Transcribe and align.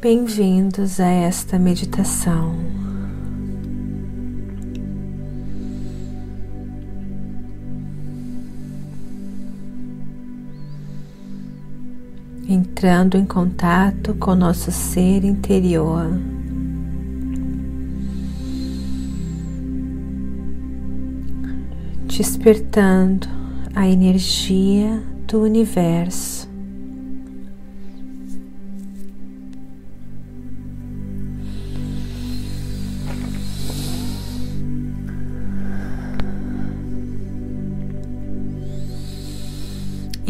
Bem-vindos 0.00 1.00
a 1.00 1.08
esta 1.08 1.58
meditação. 1.58 2.54
Entrando 12.48 13.16
em 13.16 13.26
contato 13.26 14.14
com 14.14 14.36
nosso 14.36 14.70
ser 14.70 15.24
interior. 15.24 16.06
Despertando 22.06 23.26
a 23.74 23.88
energia 23.88 25.02
do 25.26 25.42
universo. 25.42 26.37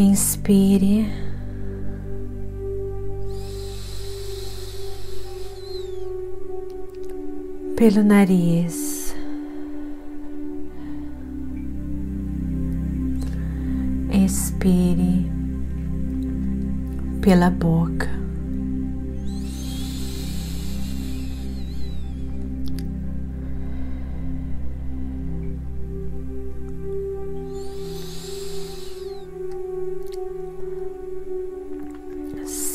Inspire. 0.00 1.10
Pelo 7.76 8.04
nariz, 8.04 9.12
expire 14.12 15.28
pela 17.20 17.50
boca. 17.50 18.17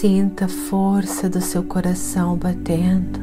Sinta 0.03 0.43
a 0.43 0.49
força 0.49 1.29
do 1.29 1.39
seu 1.39 1.63
coração 1.63 2.35
batendo. 2.35 3.21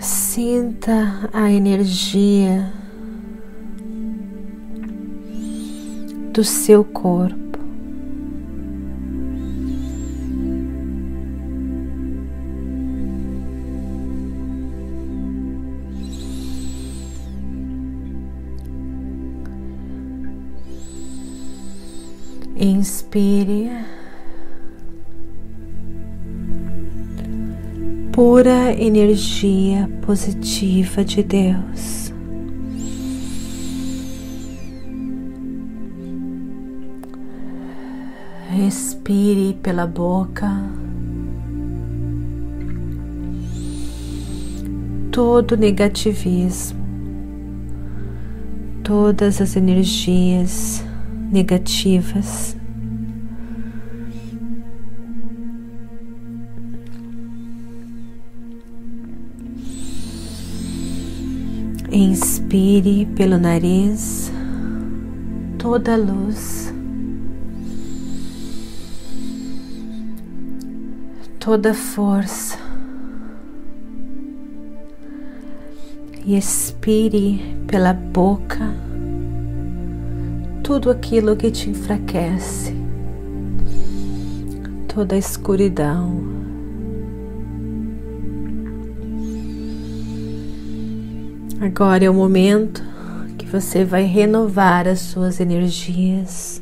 Sinta 0.00 1.30
a 1.32 1.48
energia 1.48 2.72
do 6.32 6.42
seu 6.42 6.82
corpo. 6.82 7.47
Inspire. 22.60 23.70
Pura 28.10 28.72
energia 28.72 29.88
positiva 30.04 31.04
de 31.04 31.22
Deus. 31.22 32.12
Respire 38.50 39.56
pela 39.62 39.86
boca. 39.86 40.50
Todo 45.12 45.56
negativismo, 45.56 46.80
todas 48.82 49.40
as 49.40 49.54
energias 49.54 50.87
negativas. 51.30 52.56
Inspire 61.90 63.06
pelo 63.16 63.38
nariz 63.38 64.30
toda 65.58 65.94
a 65.94 65.96
luz, 65.96 66.72
toda 71.38 71.70
a 71.70 71.74
força. 71.74 72.58
E 76.24 76.36
expire 76.36 77.40
pela 77.66 77.94
boca 77.94 78.87
tudo 80.68 80.90
aquilo 80.90 81.34
que 81.34 81.50
te 81.50 81.70
enfraquece, 81.70 82.74
toda 84.86 85.14
a 85.14 85.18
escuridão. 85.18 86.22
Agora 91.58 92.04
é 92.04 92.10
o 92.10 92.12
momento 92.12 92.84
que 93.38 93.46
você 93.46 93.82
vai 93.82 94.04
renovar 94.04 94.86
as 94.86 94.98
suas 94.98 95.40
energias, 95.40 96.60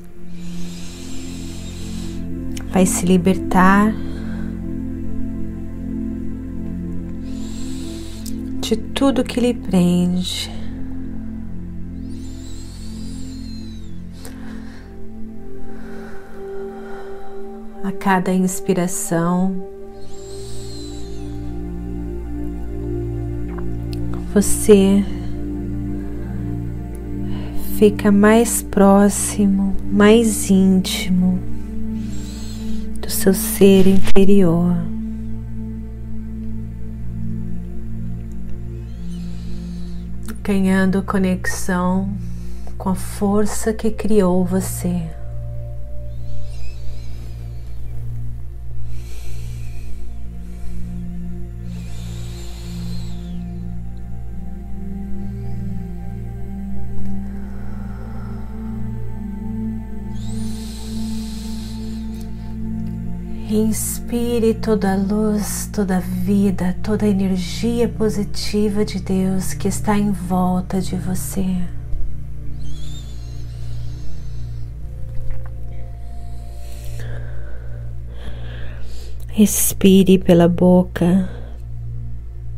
vai 2.71 2.87
se 2.87 3.05
libertar 3.05 3.93
de 8.61 8.77
tudo 8.77 9.25
que 9.25 9.41
lhe 9.41 9.53
prende. 9.53 10.56
a 17.87 17.93
cada 17.93 18.33
inspiração. 18.33 19.65
Você 24.35 25.05
fica 27.79 28.11
mais 28.11 28.61
próximo, 28.61 29.73
mais 29.85 30.51
íntimo 30.51 31.39
do 33.01 33.09
seu 33.09 33.33
ser 33.33 33.87
interior. 33.87 34.77
Ganhando 40.43 41.05
conexão 41.05 42.13
com 42.77 42.89
a 42.89 42.97
força 42.97 43.73
que 43.73 43.93
criou 43.93 44.45
você. 44.45 45.16
Inspire 63.49 64.55
toda 64.55 64.93
a 64.93 64.97
luz, 64.97 65.71
toda 65.73 65.99
a 65.99 66.01
vida, 66.01 66.77
toda 66.83 67.07
a 67.07 67.09
energia 67.09 67.89
positiva 67.89 68.85
de 68.85 69.01
Deus 69.01 69.55
que 69.55 69.69
está 69.69 69.97
em 69.97 70.11
volta 70.11 70.81
de 70.81 70.97
você. 70.97 71.47
Respire 79.29 80.19
pela 80.19 80.49
boca 80.49 81.31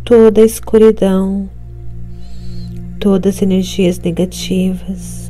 toda 0.02 0.40
a 0.40 0.44
escuridão, 0.44 1.50
todas 2.99 3.37
as 3.37 3.43
energias 3.43 3.99
negativas. 3.99 5.27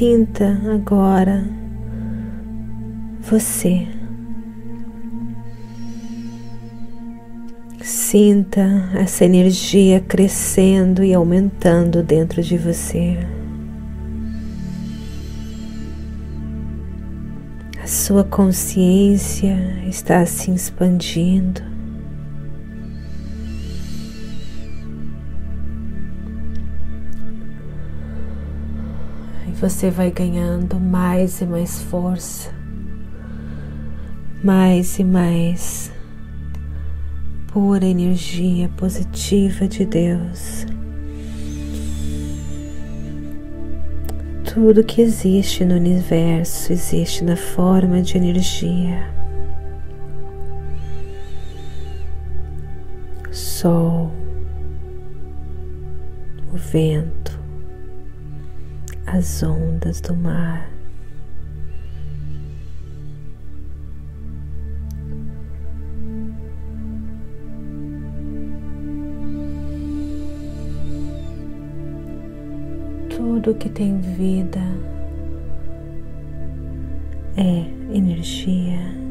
Sinta 0.00 0.58
agora 0.72 1.44
você. 3.20 3.86
Sinta 7.82 8.88
essa 8.94 9.26
energia 9.26 10.00
crescendo 10.00 11.04
e 11.04 11.12
aumentando 11.12 12.02
dentro 12.02 12.42
de 12.42 12.56
você. 12.56 13.18
A 17.84 17.86
sua 17.86 18.24
consciência 18.24 19.54
está 19.86 20.24
se 20.24 20.50
expandindo. 20.50 21.69
Você 29.60 29.90
vai 29.90 30.10
ganhando 30.10 30.80
mais 30.80 31.42
e 31.42 31.44
mais 31.44 31.82
força, 31.82 32.50
mais 34.42 34.98
e 34.98 35.04
mais 35.04 35.92
pura 37.52 37.84
energia 37.84 38.70
positiva 38.70 39.68
de 39.68 39.84
Deus. 39.84 40.64
Tudo 44.54 44.82
que 44.82 45.02
existe 45.02 45.62
no 45.62 45.74
universo 45.74 46.72
existe 46.72 47.22
na 47.22 47.36
forma 47.36 48.00
de 48.00 48.16
energia. 48.16 49.12
Sol, 53.30 54.10
o 56.50 56.56
vento, 56.56 57.39
as 59.12 59.42
ondas 59.42 60.00
do 60.00 60.14
mar. 60.14 60.70
Tudo 73.08 73.52
que 73.54 73.68
tem 73.68 74.00
vida 74.00 74.60
é 77.36 77.96
energia. 77.96 79.09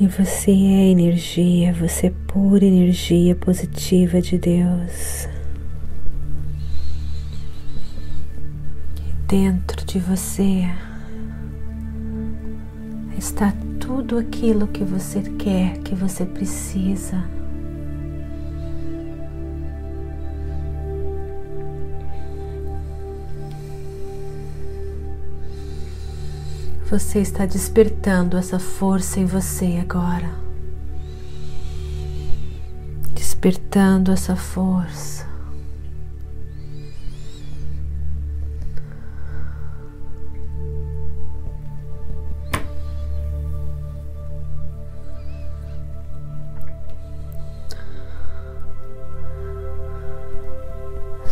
E 0.00 0.06
você 0.06 0.52
é 0.52 0.90
energia, 0.92 1.72
você 1.72 2.06
é 2.06 2.12
pura 2.28 2.64
energia 2.64 3.34
positiva 3.34 4.20
de 4.22 4.38
Deus. 4.38 5.28
E 8.96 9.26
dentro 9.26 9.84
de 9.84 9.98
você 9.98 10.70
está 13.18 13.52
tudo 13.80 14.18
aquilo 14.18 14.68
que 14.68 14.84
você 14.84 15.20
quer, 15.36 15.78
que 15.78 15.96
você 15.96 16.24
precisa. 16.24 17.37
Você 26.90 27.18
está 27.18 27.44
despertando 27.44 28.38
essa 28.38 28.58
força 28.58 29.20
em 29.20 29.26
você 29.26 29.78
agora. 29.78 30.30
Despertando 33.12 34.10
essa 34.10 34.34
força. 34.34 35.28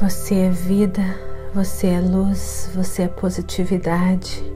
Você 0.02 0.34
é 0.34 0.50
vida, 0.50 1.02
você 1.54 1.86
é 1.86 2.00
luz, 2.02 2.70
você 2.74 3.04
é 3.04 3.08
positividade. 3.08 4.55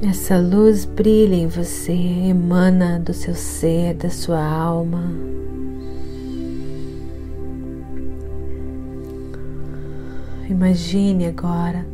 Essa 0.00 0.38
luz 0.38 0.84
brilha 0.84 1.34
em 1.34 1.48
você, 1.48 1.92
emana 1.92 3.00
do 3.00 3.12
seu 3.12 3.34
ser, 3.34 3.94
da 3.94 4.08
sua 4.08 4.40
alma. 4.40 5.10
Imagine 10.48 11.26
agora 11.26 11.84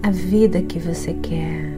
a 0.00 0.12
vida 0.12 0.62
que 0.62 0.78
você 0.78 1.12
quer. 1.14 1.76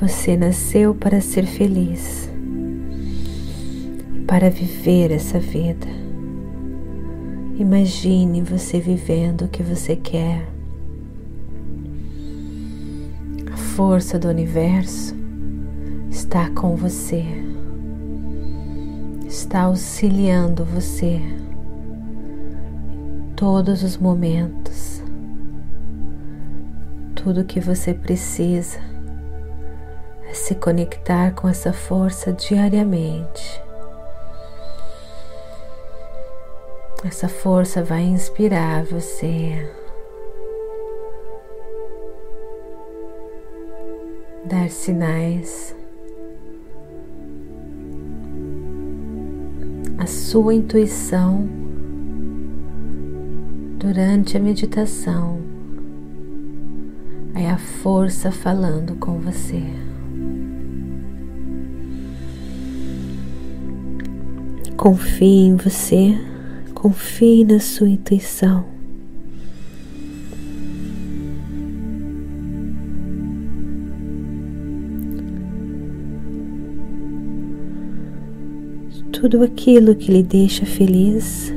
Você 0.00 0.36
nasceu 0.36 0.94
para 0.94 1.20
ser 1.20 1.46
feliz, 1.46 2.30
para 4.24 4.48
viver 4.50 5.10
essa 5.10 5.40
vida. 5.40 6.01
Imagine 7.62 8.42
você 8.42 8.80
vivendo 8.80 9.42
o 9.42 9.48
que 9.48 9.62
você 9.62 9.94
quer. 9.94 10.48
A 13.52 13.56
força 13.56 14.18
do 14.18 14.26
universo 14.26 15.14
está 16.10 16.50
com 16.50 16.74
você, 16.74 17.24
está 19.28 19.62
auxiliando 19.62 20.64
você 20.64 21.20
em 22.90 23.32
todos 23.36 23.84
os 23.84 23.96
momentos. 23.96 25.00
Tudo 27.14 27.44
que 27.44 27.60
você 27.60 27.94
precisa 27.94 28.80
é 30.28 30.34
se 30.34 30.56
conectar 30.56 31.30
com 31.30 31.48
essa 31.48 31.72
força 31.72 32.32
diariamente 32.32 33.62
Essa 37.04 37.28
força 37.28 37.82
vai 37.82 38.02
inspirar 38.04 38.84
você. 38.84 39.68
Dar 44.44 44.70
sinais. 44.70 45.74
A 49.98 50.06
sua 50.06 50.54
intuição 50.54 51.48
durante 53.78 54.36
a 54.36 54.40
meditação 54.40 55.40
é 57.34 57.50
a 57.50 57.58
força 57.58 58.30
falando 58.30 58.94
com 58.94 59.18
você. 59.18 59.62
Confie 64.76 65.46
em 65.46 65.56
você. 65.56 66.31
Confie 66.82 67.44
na 67.44 67.60
sua 67.60 67.88
intuição. 67.88 68.64
Tudo 79.12 79.44
aquilo 79.44 79.94
que 79.94 80.10
lhe 80.10 80.24
deixa 80.24 80.66
feliz, 80.66 81.54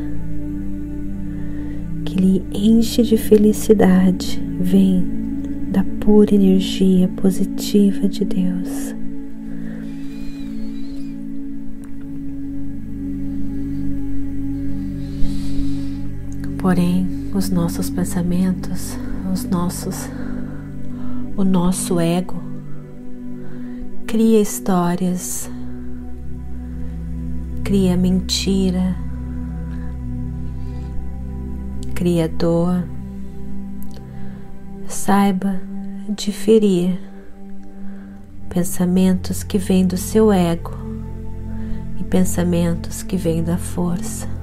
que 2.05 2.13
lhe 2.19 2.43
enche 2.53 3.01
de 3.01 3.17
felicidade, 3.17 4.39
vem 4.59 5.03
da 5.71 5.83
pura 6.01 6.35
energia 6.35 7.07
positiva 7.07 8.07
de 8.07 8.23
Deus. 8.25 9.04
Porém, 16.65 17.29
os 17.31 17.51
nossos 17.51 17.91
pensamentos, 17.91 18.97
os 19.31 19.43
nossos 19.43 20.09
o 21.37 21.43
nosso 21.43 21.99
ego 21.99 22.41
cria 24.07 24.41
histórias, 24.41 25.47
cria 27.63 27.95
mentira, 27.95 28.95
cria 31.93 32.27
dor. 32.27 32.83
Saiba 34.87 35.61
diferir 36.09 36.99
pensamentos 38.49 39.43
que 39.43 39.59
vêm 39.59 39.85
do 39.85 39.97
seu 39.97 40.31
ego 40.31 40.71
e 41.99 42.03
pensamentos 42.03 43.03
que 43.03 43.17
vêm 43.17 43.43
da 43.43 43.55
força 43.55 44.34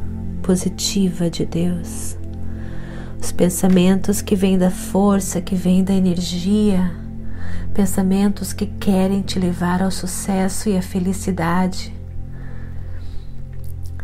positiva 0.42 1.30
de 1.30 1.46
Deus 1.46 2.16
os 3.22 3.30
pensamentos 3.30 4.20
que 4.20 4.34
vêm 4.34 4.58
da 4.58 4.68
força, 4.68 5.40
que 5.40 5.54
vêm 5.54 5.84
da 5.84 5.94
energia, 5.94 6.92
pensamentos 7.72 8.52
que 8.52 8.66
querem 8.66 9.22
te 9.22 9.38
levar 9.38 9.80
ao 9.80 9.92
sucesso 9.92 10.68
e 10.68 10.76
à 10.76 10.82
felicidade. 10.82 11.94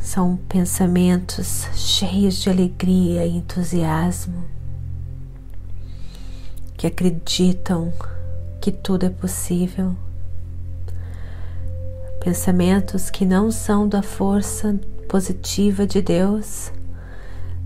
São 0.01 0.37
pensamentos 0.49 1.67
cheios 1.75 2.37
de 2.37 2.49
alegria 2.49 3.27
e 3.27 3.37
entusiasmo, 3.37 4.45
que 6.77 6.87
acreditam 6.87 7.93
que 8.61 8.71
tudo 8.71 9.05
é 9.05 9.11
possível. 9.11 9.97
Pensamentos 12.23 13.11
que 13.11 13.27
não 13.27 13.51
são 13.51 13.89
da 13.89 14.01
força 14.01 14.79
positiva 15.09 15.87
de 15.87 16.03
Deus 16.03 16.71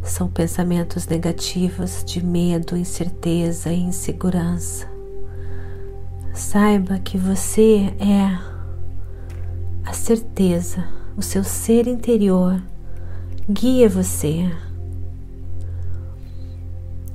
são 0.01 0.29
pensamentos 0.29 1.07
negativos 1.09 2.05
de 2.05 2.25
medo, 2.25 2.77
incerteza 2.77 3.73
e 3.73 3.81
insegurança. 3.81 4.87
Saiba 6.33 6.99
que 7.01 7.19
você 7.19 7.93
é 7.99 8.39
a 9.85 9.93
certeza, 9.93 10.89
o 11.17 11.23
seu 11.23 11.43
ser 11.43 11.89
interior 11.89 12.63
guia 13.51 13.89
você. 13.89 14.51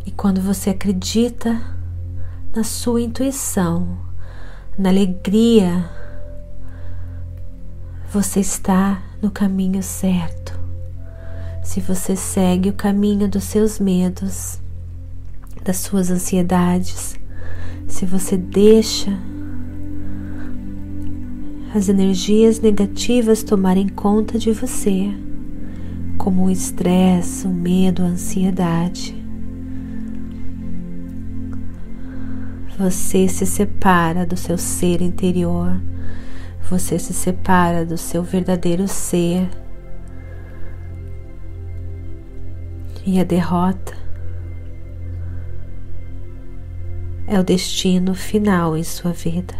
E 0.06 0.12
quando 0.12 0.42
você 0.42 0.70
acredita 0.70 1.60
na 2.54 2.64
sua 2.64 3.02
intuição, 3.02 3.98
na 4.78 4.90
alegria, 4.90 5.90
você 8.12 8.42
está 8.42 9.02
no 9.22 9.32
caminho 9.32 9.82
certo 9.82 10.68
se 11.68 11.82
você 11.82 12.16
segue 12.16 12.70
o 12.70 12.74
caminho 12.74 13.28
dos 13.28 13.44
seus 13.44 13.78
medos, 13.78 14.58
das 15.66 15.76
suas 15.76 16.10
ansiedades, 16.10 17.20
se 17.86 18.06
você 18.06 18.38
deixa 18.38 19.12
as 21.76 21.90
energias 21.90 22.62
negativas 22.62 23.44
tomarem 23.44 23.90
conta 23.90 24.40
de 24.40 24.54
você, 24.54 25.14
como 26.18 26.46
o 26.46 26.50
estresse, 26.50 27.46
o 27.46 27.52
medo, 27.52 28.02
a 28.02 28.06
ansiedade. 28.06 29.14
Você 32.80 33.28
se 33.28 33.46
separa 33.46 34.26
do 34.26 34.38
seu 34.38 34.58
ser 34.58 35.02
interior, 35.02 35.82
você 36.70 37.00
se 37.00 37.14
separa 37.14 37.86
do 37.86 37.98
seu 37.98 38.22
verdadeiro 38.22 38.88
ser 38.88 39.48
e 43.06 43.22
a 43.22 43.24
derrota 43.24 43.96
é 47.26 47.40
o 47.40 47.44
destino 47.44 48.14
final 48.14 48.76
em 48.76 48.84
sua 48.84 49.14
vida. 49.14 49.56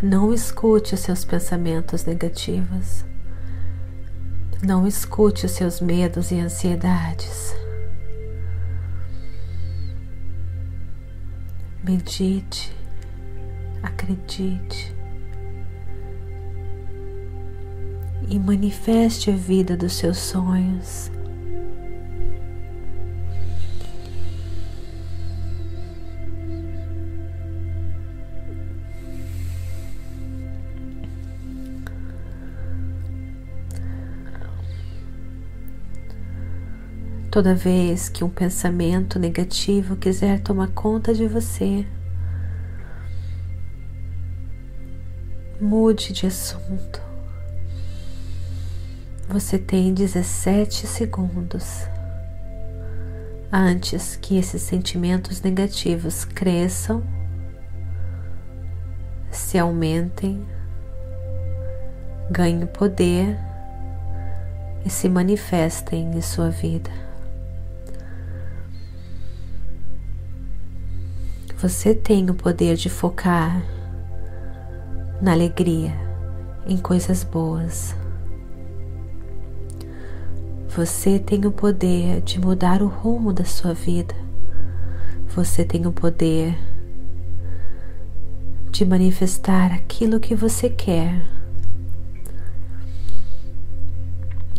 Não 0.00 0.32
escute 0.32 0.94
os 0.94 1.00
seus 1.00 1.24
pensamentos 1.24 2.04
negativos. 2.04 3.04
Não 4.62 4.86
escute 4.86 5.46
os 5.46 5.52
seus 5.52 5.80
medos 5.80 6.32
e 6.32 6.40
ansiedades. 6.40 7.54
Medite, 11.84 12.74
acredite 13.82 14.94
e 18.28 18.38
manifeste 18.38 19.30
a 19.30 19.36
vida 19.36 19.76
dos 19.76 19.94
seus 19.94 20.18
sonhos. 20.18 21.10
Toda 37.38 37.54
vez 37.54 38.08
que 38.08 38.24
um 38.24 38.28
pensamento 38.28 39.16
negativo 39.16 39.94
quiser 39.94 40.40
tomar 40.40 40.70
conta 40.70 41.14
de 41.14 41.28
você, 41.28 41.86
mude 45.60 46.12
de 46.12 46.26
assunto. 46.26 47.00
Você 49.28 49.56
tem 49.56 49.94
17 49.94 50.84
segundos 50.88 51.86
antes 53.52 54.16
que 54.16 54.36
esses 54.36 54.62
sentimentos 54.62 55.40
negativos 55.40 56.24
cresçam, 56.24 57.04
se 59.30 59.56
aumentem, 59.56 60.44
ganhem 62.32 62.66
poder 62.66 63.38
e 64.84 64.90
se 64.90 65.08
manifestem 65.08 66.10
em 66.16 66.20
sua 66.20 66.50
vida. 66.50 66.90
Você 71.60 71.92
tem 71.92 72.30
o 72.30 72.34
poder 72.34 72.76
de 72.76 72.88
focar 72.88 73.60
na 75.20 75.32
alegria, 75.32 75.92
em 76.64 76.76
coisas 76.76 77.24
boas. 77.24 77.96
Você 80.68 81.18
tem 81.18 81.44
o 81.46 81.50
poder 81.50 82.20
de 82.20 82.38
mudar 82.38 82.80
o 82.80 82.86
rumo 82.86 83.32
da 83.32 83.44
sua 83.44 83.74
vida. 83.74 84.14
Você 85.34 85.64
tem 85.64 85.84
o 85.84 85.90
poder 85.90 86.56
de 88.70 88.84
manifestar 88.84 89.72
aquilo 89.72 90.20
que 90.20 90.36
você 90.36 90.70
quer. 90.70 91.26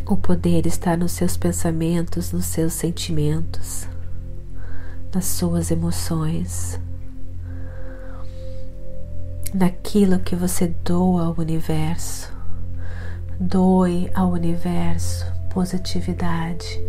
O 0.05 0.17
poder 0.17 0.67
está 0.67 0.97
nos 0.97 1.13
seus 1.13 1.37
pensamentos, 1.37 2.33
nos 2.33 2.43
seus 2.43 2.73
sentimentos, 2.73 3.87
nas 5.13 5.23
suas 5.27 5.71
emoções 5.71 6.77
naquilo 9.53 10.19
que 10.19 10.35
você 10.35 10.67
doa 10.83 11.25
ao 11.25 11.35
universo. 11.37 12.31
Doe 13.39 14.11
ao 14.13 14.31
universo 14.31 15.25
positividade, 15.49 16.79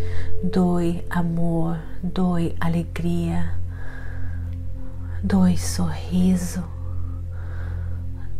doe 0.44 1.04
amor, 1.08 1.78
doe 2.02 2.54
alegria, 2.60 3.54
doe 5.22 5.56
sorriso, 5.56 6.62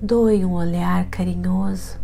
doe 0.01 0.45
um 0.45 0.53
olhar 0.53 1.07
carinhoso, 1.07 1.99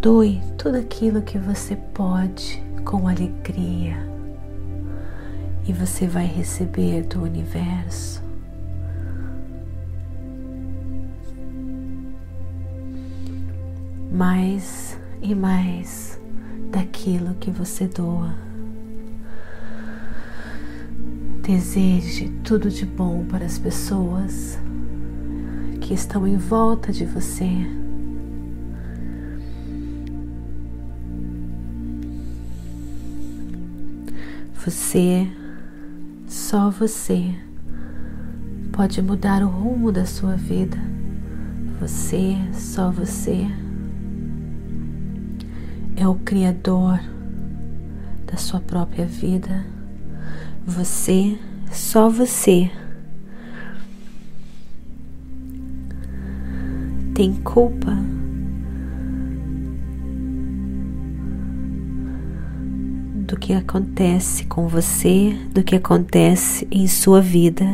doe 0.00 0.40
tudo 0.56 0.78
aquilo 0.78 1.22
que 1.22 1.38
você 1.38 1.74
pode 1.74 2.62
com 2.84 3.08
alegria 3.08 3.96
e 5.66 5.72
você 5.72 6.06
vai 6.06 6.24
receber 6.24 7.02
do 7.02 7.22
universo 7.22 8.29
mais 14.10 14.98
e 15.22 15.34
mais 15.34 16.20
daquilo 16.70 17.34
que 17.34 17.50
você 17.50 17.86
doa. 17.86 18.34
Deseje 21.42 22.28
tudo 22.44 22.70
de 22.70 22.84
bom 22.84 23.24
para 23.24 23.44
as 23.44 23.58
pessoas 23.58 24.58
que 25.80 25.94
estão 25.94 26.26
em 26.26 26.36
volta 26.36 26.92
de 26.92 27.04
você. 27.04 27.48
Você, 34.64 35.26
só 36.28 36.70
você, 36.70 37.34
pode 38.72 39.00
mudar 39.00 39.42
o 39.42 39.48
rumo 39.48 39.90
da 39.90 40.04
sua 40.04 40.36
vida. 40.36 40.76
Você, 41.80 42.36
só 42.52 42.90
você, 42.90 43.46
é 46.00 46.08
o 46.08 46.14
Criador 46.14 46.98
da 48.26 48.38
sua 48.38 48.58
própria 48.58 49.04
vida. 49.04 49.66
Você, 50.66 51.38
só 51.70 52.08
você, 52.08 52.70
tem 57.14 57.34
culpa. 57.34 57.94
Do 63.26 63.36
que 63.36 63.52
acontece 63.52 64.46
com 64.46 64.66
você, 64.66 65.36
do 65.52 65.62
que 65.62 65.76
acontece 65.76 66.66
em 66.70 66.88
sua 66.88 67.20
vida. 67.20 67.66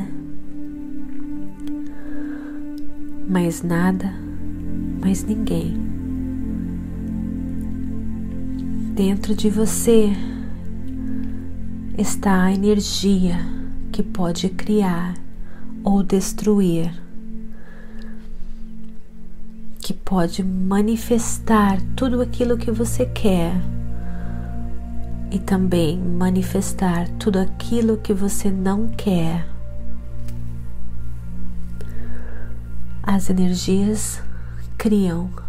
Mais 3.28 3.62
nada, 3.62 4.12
mais 5.00 5.22
ninguém. 5.22 5.95
Dentro 8.96 9.34
de 9.34 9.50
você 9.50 10.10
está 11.98 12.44
a 12.44 12.52
energia 12.54 13.36
que 13.92 14.02
pode 14.02 14.48
criar 14.48 15.12
ou 15.84 16.02
destruir, 16.02 16.90
que 19.80 19.92
pode 19.92 20.42
manifestar 20.42 21.78
tudo 21.94 22.22
aquilo 22.22 22.56
que 22.56 22.70
você 22.70 23.04
quer 23.04 23.52
e 25.30 25.38
também 25.40 25.98
manifestar 25.98 27.06
tudo 27.18 27.38
aquilo 27.38 27.98
que 27.98 28.14
você 28.14 28.50
não 28.50 28.88
quer. 28.88 29.46
As 33.02 33.28
energias 33.28 34.22
criam. 34.78 35.45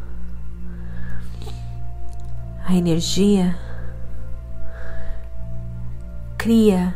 A 2.70 2.76
energia 2.76 3.58
cria 6.38 6.94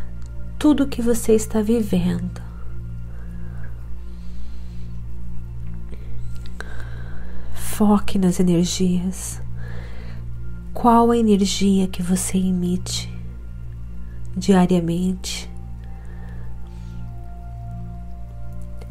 tudo 0.60 0.86
que 0.86 1.02
você 1.02 1.34
está 1.34 1.62
vivendo. 1.62 2.42
Foque 7.54 8.20
nas 8.20 8.42
energias. 8.42 9.42
Qual 10.74 11.10
a 11.10 11.18
energia 11.18 11.88
que 11.88 12.04
você 12.04 12.38
emite 12.38 13.10
diariamente? 14.36 15.50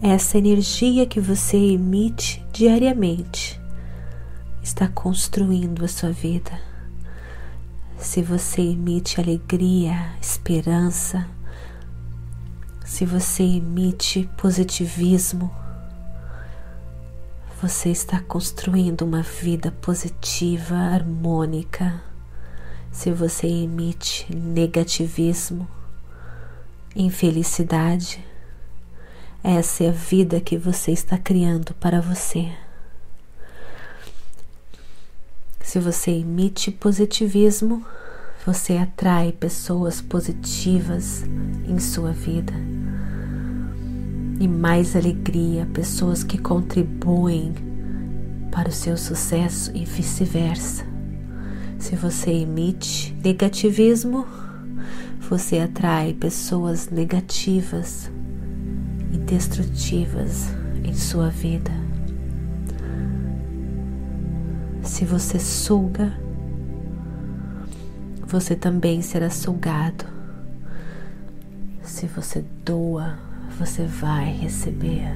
Essa 0.00 0.38
energia 0.38 1.04
que 1.04 1.20
você 1.20 1.58
emite 1.58 2.42
diariamente 2.50 3.60
está 4.62 4.88
construindo 4.88 5.84
a 5.84 5.88
sua 5.88 6.10
vida 6.10 6.69
se 8.00 8.22
você 8.22 8.62
emite 8.62 9.20
alegria, 9.20 10.14
esperança, 10.20 11.28
se 12.82 13.04
você 13.04 13.42
emite 13.42 14.28
positivismo, 14.38 15.54
você 17.60 17.90
está 17.90 18.18
construindo 18.20 19.02
uma 19.02 19.22
vida 19.22 19.70
positiva, 19.82 20.74
harmônica. 20.74 22.02
Se 22.90 23.12
você 23.12 23.46
emite 23.46 24.34
negativismo, 24.34 25.68
infelicidade, 26.96 28.24
essa 29.44 29.84
é 29.84 29.88
a 29.90 29.92
vida 29.92 30.40
que 30.40 30.56
você 30.56 30.90
está 30.90 31.18
criando 31.18 31.74
para 31.74 32.00
você. 32.00 32.50
Se 35.62 35.78
você 35.78 36.10
emite 36.10 36.70
positivismo, 36.70 37.84
você 38.44 38.76
atrai 38.76 39.32
pessoas 39.32 40.00
positivas 40.00 41.24
em 41.68 41.78
sua 41.78 42.12
vida 42.12 42.52
e 44.40 44.48
mais 44.48 44.96
alegria, 44.96 45.68
pessoas 45.72 46.24
que 46.24 46.38
contribuem 46.38 47.52
para 48.50 48.70
o 48.70 48.72
seu 48.72 48.96
sucesso 48.96 49.70
e 49.74 49.84
vice-versa. 49.84 50.84
Se 51.78 51.94
você 51.94 52.30
emite 52.30 53.14
negativismo, 53.22 54.26
você 55.28 55.58
atrai 55.58 56.14
pessoas 56.14 56.88
negativas 56.88 58.10
e 59.12 59.18
destrutivas 59.18 60.48
em 60.82 60.94
sua 60.94 61.28
vida. 61.28 61.89
Se 65.00 65.06
você 65.06 65.38
suga, 65.38 66.12
você 68.26 68.54
também 68.54 69.00
será 69.00 69.30
sugado. 69.30 70.04
Se 71.82 72.06
você 72.06 72.44
doa, 72.66 73.18
você 73.58 73.86
vai 73.86 74.30
receber. 74.30 75.08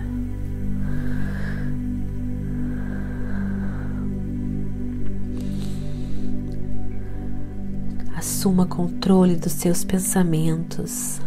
Assuma 8.16 8.64
controle 8.64 9.37
dos 9.37 9.53
seus 9.53 9.85
pensamentos 9.85 11.20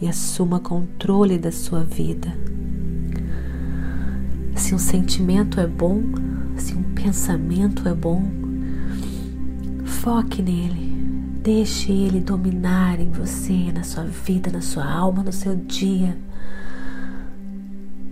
e 0.00 0.06
assuma 0.06 0.60
controle 0.60 1.36
da 1.36 1.50
sua 1.50 1.82
vida. 1.82 2.32
Se 4.54 4.72
um 4.72 4.78
sentimento 4.78 5.58
é 5.58 5.66
bom, 5.66 6.00
se 6.56 6.74
um 6.74 6.87
pensamento 7.02 7.88
é 7.88 7.94
bom, 7.94 8.22
foque 9.84 10.42
nele. 10.42 10.88
Deixe 11.42 11.92
ele 11.92 12.20
dominar 12.20 13.00
em 13.00 13.10
você, 13.10 13.70
na 13.72 13.84
sua 13.84 14.04
vida, 14.04 14.50
na 14.50 14.60
sua 14.60 14.84
alma, 14.84 15.22
no 15.22 15.32
seu 15.32 15.54
dia. 15.54 16.18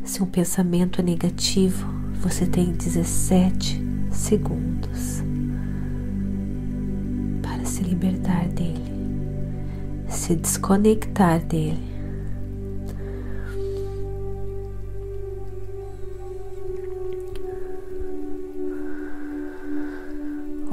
Se 0.05 0.23
um 0.23 0.27
pensamento 0.27 1.01
é 1.01 1.05
negativo, 1.05 1.87
você 2.21 2.47
tem 2.47 2.73
17 2.73 3.83
segundos 4.13 5.23
para 7.43 7.65
se 7.65 7.83
libertar 7.83 8.49
dele, 8.49 8.85
se 10.09 10.37
desconectar 10.37 11.45
dele. 11.45 11.96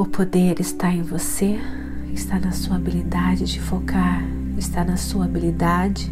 O 0.04 0.06
poder 0.06 0.60
está 0.60 0.92
em 0.92 1.02
você, 1.02 1.58
está 2.14 2.38
na 2.38 2.52
sua 2.52 2.76
habilidade 2.76 3.46
de 3.46 3.58
focar, 3.62 4.22
está 4.58 4.84
na 4.84 4.98
sua 4.98 5.24
habilidade 5.24 6.12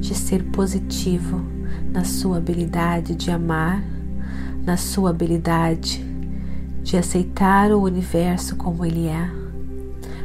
de 0.00 0.12
ser 0.12 0.42
positivo, 0.42 1.40
na 1.92 2.02
sua 2.02 2.38
habilidade 2.38 3.14
de 3.14 3.30
amar, 3.30 3.80
na 4.64 4.76
sua 4.76 5.10
habilidade 5.10 6.04
de 6.82 6.96
aceitar 6.96 7.70
o 7.70 7.82
universo 7.82 8.56
como 8.56 8.84
ele 8.84 9.06
é, 9.06 9.30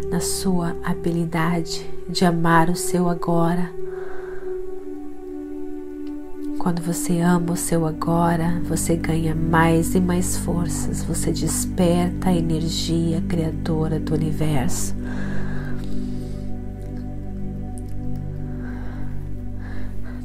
na 0.10 0.20
sua 0.20 0.76
habilidade 0.84 1.86
de 2.10 2.26
amar 2.26 2.68
o 2.68 2.76
seu 2.76 3.08
agora 3.08 3.77
quando 6.68 6.82
você 6.82 7.22
ama 7.22 7.54
o 7.54 7.56
seu 7.56 7.86
agora, 7.86 8.62
você 8.66 8.98
ganha 8.98 9.34
mais 9.34 9.96
e 9.96 10.02
mais 10.02 10.36
forças, 10.36 11.02
você 11.02 11.32
desperta 11.32 12.28
a 12.28 12.36
energia 12.36 13.22
criadora 13.22 13.98
do 14.02 14.14
universo. 14.14 14.94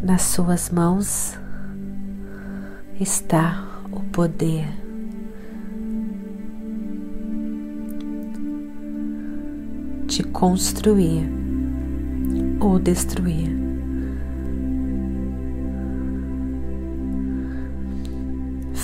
Nas 0.02 0.22
suas 0.22 0.68
mãos 0.68 1.38
está 2.98 3.64
o 3.92 4.00
poder. 4.00 4.66
De 10.08 10.24
construir 10.24 11.22
ou 12.58 12.80
destruir. 12.80 13.61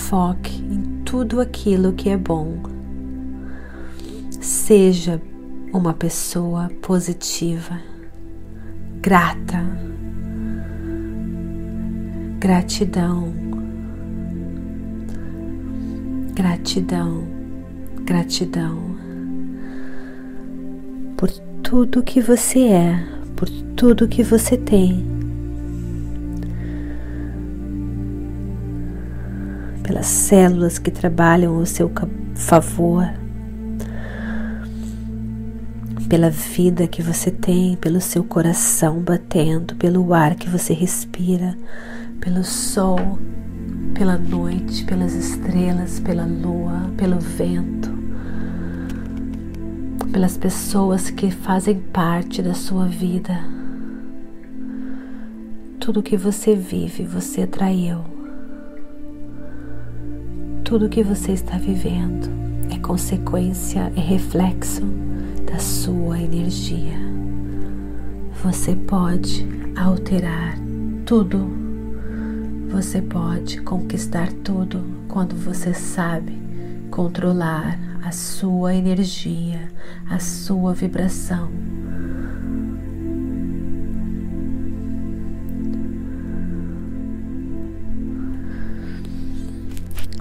Foque 0.08 0.56
em 0.62 1.02
tudo 1.04 1.38
aquilo 1.38 1.92
que 1.92 2.08
é 2.08 2.16
bom. 2.16 2.62
Seja 4.40 5.20
uma 5.72 5.92
pessoa 5.92 6.70
positiva, 6.80 7.78
grata, 9.02 9.62
Gratidão, 12.40 13.34
gratidão, 16.36 17.26
gratidão 18.04 18.78
por 21.16 21.28
tudo 21.64 22.04
que 22.04 22.20
você 22.20 22.60
é, 22.60 23.04
por 23.34 23.50
tudo 23.74 24.06
que 24.06 24.22
você 24.22 24.56
tem, 24.56 25.17
pelas 29.98 30.06
células 30.06 30.78
que 30.78 30.92
trabalham 30.92 31.56
ao 31.56 31.66
seu 31.66 31.90
favor, 32.36 33.04
pela 36.08 36.30
vida 36.30 36.86
que 36.86 37.02
você 37.02 37.32
tem, 37.32 37.76
pelo 37.76 38.00
seu 38.00 38.22
coração 38.22 39.00
batendo, 39.00 39.74
pelo 39.74 40.14
ar 40.14 40.36
que 40.36 40.48
você 40.48 40.72
respira 40.72 41.56
pelo 42.20 42.44
sol, 42.44 43.18
pela 43.92 44.16
noite, 44.16 44.84
pelas 44.84 45.14
estrelas, 45.14 45.98
pela 45.98 46.24
lua, 46.24 46.92
pelo 46.96 47.18
vento, 47.18 47.90
pelas 50.12 50.36
pessoas 50.36 51.10
que 51.10 51.30
fazem 51.30 51.80
parte 51.80 52.40
da 52.40 52.54
sua 52.54 52.86
vida. 52.86 53.36
Tudo 55.80 56.02
que 56.02 56.16
você 56.16 56.54
vive, 56.54 57.04
você 57.04 57.42
atraiu. 57.42 58.17
Tudo 60.68 60.90
que 60.90 61.02
você 61.02 61.32
está 61.32 61.56
vivendo 61.56 62.28
é 62.70 62.78
consequência, 62.78 63.90
é 63.96 64.00
reflexo 64.00 64.82
da 65.50 65.58
sua 65.58 66.20
energia. 66.20 66.98
Você 68.44 68.76
pode 68.76 69.46
alterar 69.74 70.58
tudo 71.06 71.68
você 72.68 73.00
pode 73.00 73.62
conquistar 73.62 74.30
tudo 74.44 74.84
quando 75.08 75.34
você 75.34 75.72
sabe 75.72 76.38
controlar 76.90 77.78
a 78.04 78.12
sua 78.12 78.74
energia, 78.74 79.72
a 80.08 80.18
sua 80.18 80.74
vibração. 80.74 81.50